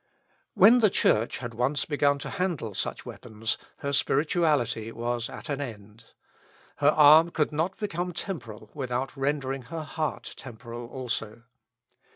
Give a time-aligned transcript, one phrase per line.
[0.55, 5.61] When the Church had once begun to handle such weapons, her spirituality was at an
[5.61, 6.05] end.
[6.77, 11.43] Her arm could not become temporal without rendering her heart temporal also.